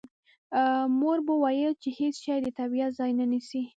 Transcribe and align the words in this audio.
مور 0.99 1.17
به 1.25 1.33
یې 1.37 1.47
ویل 1.47 1.73
چې 1.83 1.89
هېڅ 1.99 2.15
شی 2.25 2.37
د 2.41 2.47
طبیعت 2.59 2.91
ځای 2.99 3.11
نه 3.19 3.25
نیسي 3.31 3.61